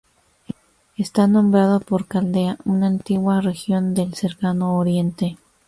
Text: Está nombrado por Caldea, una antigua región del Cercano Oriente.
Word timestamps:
Está 0.97 1.27
nombrado 1.27 1.79
por 1.79 2.07
Caldea, 2.07 2.57
una 2.65 2.87
antigua 2.87 3.39
región 3.39 3.93
del 3.93 4.15
Cercano 4.15 4.79
Oriente. 4.79 5.37